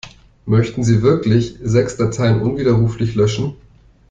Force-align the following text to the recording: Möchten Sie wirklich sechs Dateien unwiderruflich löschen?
Möchten 0.47 0.83
Sie 0.83 1.03
wirklich 1.03 1.57
sechs 1.61 1.95
Dateien 1.95 2.41
unwiderruflich 2.41 3.13
löschen? 3.13 3.53